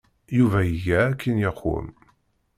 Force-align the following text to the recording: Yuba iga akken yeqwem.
Yuba 0.37 0.59
iga 0.75 0.99
akken 1.09 1.35
yeqwem. 1.43 1.87